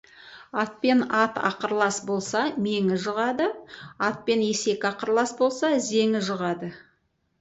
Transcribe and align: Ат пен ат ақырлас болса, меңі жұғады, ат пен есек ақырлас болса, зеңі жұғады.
Ат 0.61 0.71
пен 0.83 1.01
ат 1.23 1.35
ақырлас 1.49 1.99
болса, 2.07 2.41
меңі 2.67 2.97
жұғады, 3.03 3.49
ат 4.09 4.19
пен 4.31 4.43
есек 4.47 4.89
ақырлас 4.95 5.35
болса, 5.43 5.75
зеңі 5.91 6.23
жұғады. 6.31 6.73